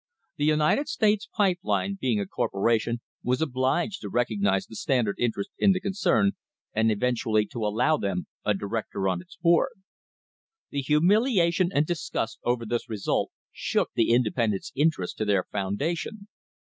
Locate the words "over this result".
12.43-13.29